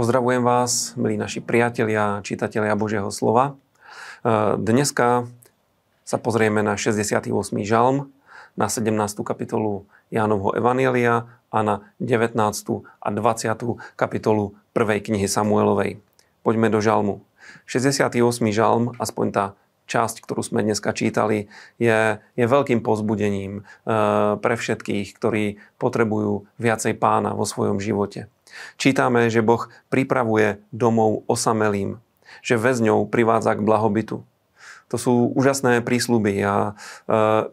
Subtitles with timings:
[0.00, 3.52] Pozdravujem vás, milí naši priatelia, čitatelia Božieho slova.
[3.52, 5.28] E, dneska
[6.08, 7.28] sa pozrieme na 68.
[7.68, 8.08] žalm,
[8.56, 8.96] na 17.
[9.20, 12.32] kapitolu Jánovho Evanielia a na 19.
[12.80, 14.00] a 20.
[14.00, 15.04] kapitolu 1.
[15.04, 16.00] knihy Samuelovej.
[16.48, 17.20] Poďme do žalmu.
[17.68, 18.16] 68.
[18.56, 19.44] žalm, aspoň tá
[19.84, 23.92] časť, ktorú sme dneska čítali, je, je veľkým pozbudením e,
[24.40, 28.32] pre všetkých, ktorí potrebujú viacej pána vo svojom živote.
[28.76, 31.98] Čítame, že Boh pripravuje domov osamelým,
[32.40, 34.24] že väzňov privádza k blahobytu.
[34.90, 36.72] To sú úžasné prísľuby a e,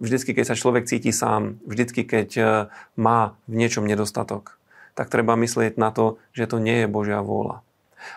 [0.00, 2.42] vždycky, keď sa človek cíti sám, vždycky, keď e,
[2.96, 4.56] má v niečom nedostatok,
[4.96, 7.60] tak treba myslieť na to, že to nie je Božia vôľa.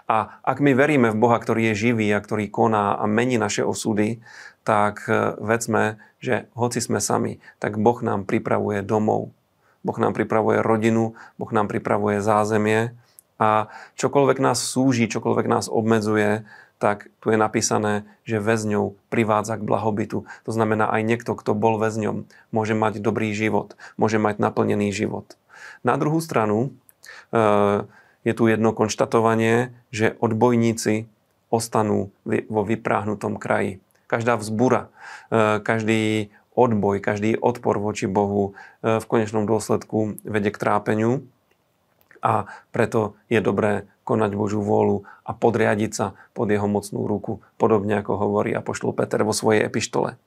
[0.08, 3.68] A ak my veríme v Boha, ktorý je živý a ktorý koná a mení naše
[3.68, 4.24] osudy,
[4.64, 9.36] tak e, vedzme, že hoci sme sami, tak Boh nám pripravuje domov.
[9.84, 12.96] Boh nám pripravuje rodinu, Boh nám pripravuje zázemie
[13.40, 16.44] a čokoľvek nás súži, čokoľvek nás obmedzuje,
[16.80, 20.24] tak tu je napísané, že väzňou privádza k blahobytu.
[20.24, 25.36] To znamená, aj niekto, kto bol väzňom, môže mať dobrý život, môže mať naplnený život.
[25.84, 26.72] Na druhú stranu,
[27.36, 27.84] e,
[28.24, 31.12] je tu jedno konštatovanie, že odbojníci
[31.52, 33.84] ostanú vo vypráhnutom kraji.
[34.08, 34.88] Každá vzbura,
[35.32, 38.52] e, každý odboj, každý odpor voči Bohu
[38.84, 41.24] e, v konečnom dôsledku vedie k trápeniu
[42.20, 48.02] a preto je dobré konať Božú vôľu a podriadiť sa pod jeho mocnú ruku, podobne
[48.02, 50.20] ako hovorí Apoštol Peter vo svojej epištole.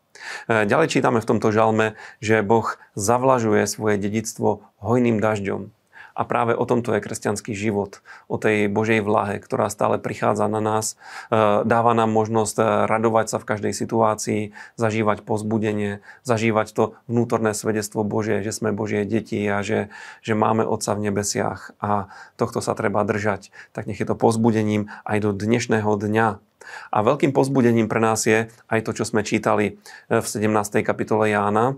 [0.48, 5.74] E, ďalej čítame v tomto žalme, že Boh zavlažuje svoje dedictvo hojným dažďom.
[6.12, 10.60] A práve o tomto je kresťanský život, o tej Božej vlahe, ktorá stále prichádza na
[10.60, 10.94] nás,
[11.32, 14.40] e, dáva nám možnosť e, radovať sa v každej situácii,
[14.77, 19.88] zažívať pozbudenie, zažívať to vnútorné svedectvo Božie, že sme Božie deti a že,
[20.20, 23.50] že máme Otca v nebesiach a tohto sa treba držať.
[23.72, 26.52] Tak nech je to pozbudením aj do dnešného dňa,
[26.92, 29.77] a veľkým pozbudením pre nás je aj to, čo sme čítali
[30.08, 30.83] e, v 17.
[30.84, 31.73] kapitole Jána.
[31.73, 31.74] E,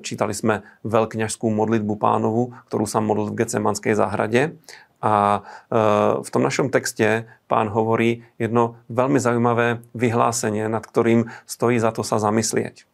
[0.00, 4.56] čítali sme veľkňažskú modlitbu pánovu, ktorú sa modlil v Gecemanskej záhrade.
[5.04, 5.80] A e,
[6.22, 12.06] v tom našom texte pán hovorí jedno veľmi zaujímavé vyhlásenie, nad ktorým stojí za to
[12.06, 12.88] sa zamyslieť.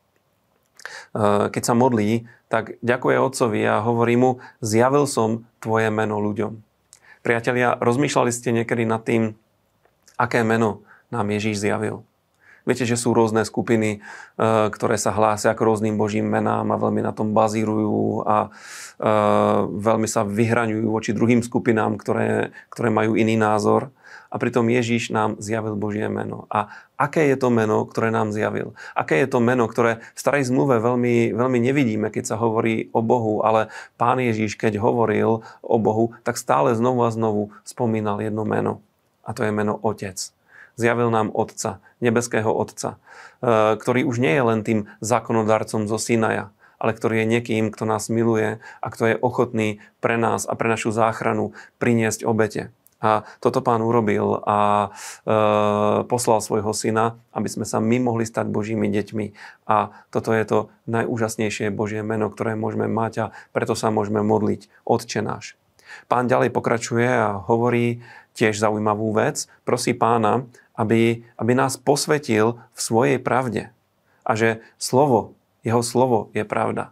[1.53, 4.31] Keď sa modlí, tak ďakuje otcovi a hovorí mu,
[4.65, 6.59] zjavil som tvoje meno ľuďom.
[7.23, 9.39] Priatelia, rozmýšľali ste niekedy nad tým,
[10.23, 12.07] aké meno nám Ježíš zjavil.
[12.63, 14.01] Viete, že sú rôzne skupiny, e,
[14.71, 19.11] ktoré sa hlásia k rôznym božím menám a veľmi na tom bazírujú a e,
[19.83, 23.91] veľmi sa vyhraňujú voči druhým skupinám, ktoré, ktoré majú iný názor.
[24.33, 26.49] A pritom Ježíš nám zjavil Božie meno.
[26.49, 28.73] A aké je to meno, ktoré nám zjavil?
[28.97, 33.05] Aké je to meno, ktoré v starej zmluve veľmi, veľmi nevidíme, keď sa hovorí o
[33.05, 33.69] Bohu, ale
[34.01, 38.81] pán Ježíš, keď hovoril o Bohu, tak stále znovu a znovu spomínal jedno meno
[39.23, 40.19] a to je meno Otec.
[40.77, 46.49] Zjavil nám Otca, nebeského Otca, e, ktorý už nie je len tým zákonodarcom zo Sinaja,
[46.81, 50.73] ale ktorý je niekým, kto nás miluje a kto je ochotný pre nás a pre
[50.73, 52.73] našu záchranu priniesť obete.
[53.03, 54.91] A toto pán urobil a
[55.27, 55.37] e,
[56.07, 59.27] poslal svojho syna, aby sme sa my mohli stať Božími deťmi.
[59.67, 64.71] A toto je to najúžasnejšie Božie meno, ktoré môžeme mať a preto sa môžeme modliť
[64.87, 65.59] Otče náš.
[66.07, 69.49] Pán ďalej pokračuje a hovorí, tiež zaujímavú vec.
[69.65, 73.69] Prosí pána, aby, aby nás posvetil v svojej pravde.
[74.25, 76.91] A že slovo, jeho slovo je pravda.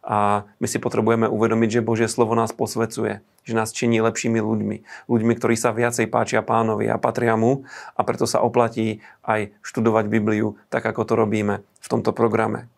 [0.00, 4.76] A my si potrebujeme uvedomiť, že Božie slovo nás posvecuje, že nás činí lepšími ľuďmi.
[5.12, 10.08] Ľuďmi, ktorí sa viacej páčia pánovi a patria mu a preto sa oplatí aj študovať
[10.08, 12.72] Bibliu, tak ako to robíme v tomto programe.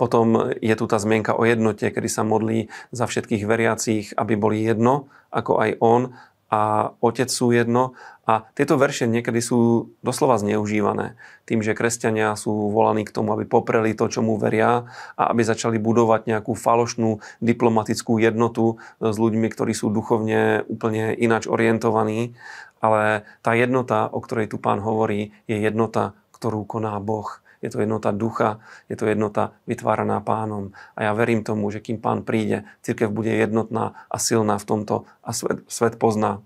[0.00, 4.64] Potom je tu tá zmienka o jednote, kedy sa modlí za všetkých veriacich, aby boli
[4.64, 6.16] jedno, ako aj on
[6.48, 7.92] a otec sú jedno.
[8.24, 13.44] A tieto verše niekedy sú doslova zneužívané tým, že kresťania sú volaní k tomu, aby
[13.44, 14.88] popreli to, čo mu veria
[15.20, 21.44] a aby začali budovať nejakú falošnú diplomatickú jednotu s ľuďmi, ktorí sú duchovne úplne ináč
[21.44, 22.32] orientovaní.
[22.80, 27.80] Ale tá jednota, o ktorej tu pán hovorí, je jednota, ktorú koná Boh je to
[27.80, 30.72] jednota ducha, je to jednota vytváraná pánom.
[30.96, 34.94] A ja verím tomu, že kým pán príde, církev bude jednotná a silná v tomto
[35.20, 36.40] a svet, svet pozná,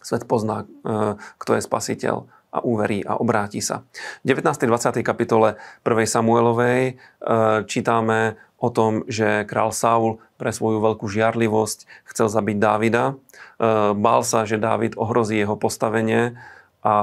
[0.00, 2.16] svet pozná, e, kto je spasiteľ
[2.52, 3.84] a uverí a obráti sa.
[4.24, 4.68] V 19.
[4.68, 5.00] 20.
[5.00, 5.88] kapitole 1.
[6.04, 6.94] Samuelovej e,
[7.64, 13.04] čítame o tom, že král Saul pre svoju veľkú žiarlivosť chcel zabiť Dávida.
[13.08, 13.14] E,
[13.96, 16.36] bál sa, že Dávid ohrozí jeho postavenie
[16.82, 16.94] a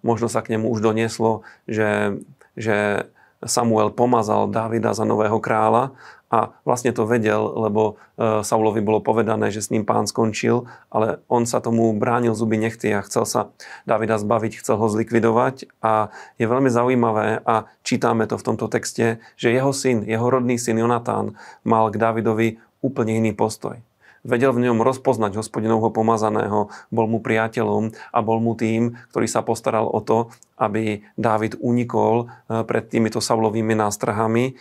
[0.00, 2.18] možno sa k nemu už donieslo, že
[2.56, 3.06] že
[3.44, 5.92] Samuel pomazal Davida za nového kráľa
[6.26, 11.22] a vlastne to vedel, lebo e, Saulovi bolo povedané, že s ním pán skončil, ale
[11.30, 13.40] on sa tomu bránil zuby nechty a chcel sa
[13.86, 16.10] Davida zbaviť, chcel ho zlikvidovať a
[16.40, 20.82] je veľmi zaujímavé a čítame to v tomto texte, že jeho syn, jeho rodný syn
[20.82, 23.78] Jonatán mal k Davidovi úplne iný postoj.
[24.26, 29.46] Vedel v ňom rozpoznať hospodinovho pomazaného, bol mu priateľom a bol mu tým, ktorý sa
[29.46, 34.52] postaral o to, aby Dávid unikol e, pred týmito Saulovými nástrahami, e,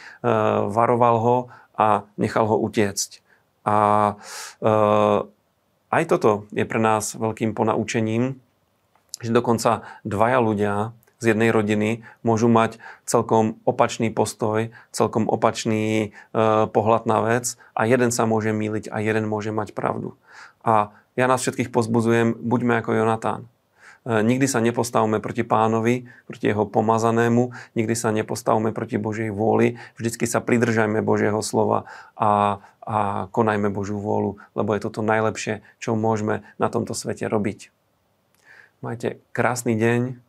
[0.69, 1.37] varoval ho
[1.73, 3.25] a nechal ho utiecť.
[3.65, 3.77] A
[4.61, 4.73] e,
[5.89, 8.37] aj toto je pre nás veľkým ponaučením,
[9.17, 10.73] že dokonca dvaja ľudia
[11.25, 12.77] z jednej rodiny môžu mať
[13.09, 16.37] celkom opačný postoj, celkom opačný e,
[16.69, 20.13] pohľad na vec a jeden sa môže míliť a jeden môže mať pravdu.
[20.61, 23.49] A ja nás všetkých pozbudzujem, buďme ako Jonatán.
[24.05, 29.81] E, nikdy sa nepostavme proti pánovi, proti jeho pomazanému, nikdy sa nepostavme proti Božej vôli,
[29.97, 35.97] vždycky sa pridržajme Božieho slova a, a konajme Božiu vôľu, lebo je toto najlepšie, čo
[35.97, 37.73] môžeme na tomto svete robiť.
[38.85, 40.21] Majte krásny deň,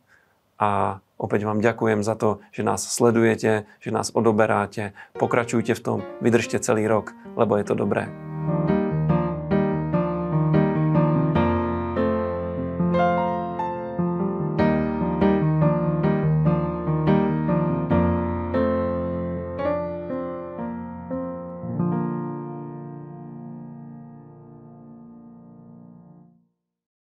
[0.59, 4.93] a opäť vám ďakujem za to, že nás sledujete, že nás odoberáte.
[5.17, 8.26] Pokračujte v tom, vydržte celý rok, lebo je to dobré.